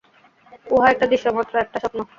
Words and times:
উহা 0.67 0.87
একটা 0.89 1.05
দৃশ্য 1.11 1.27
মাত্র, 1.37 1.53
একটা 1.57 1.77
স্বপ্ন। 1.79 1.99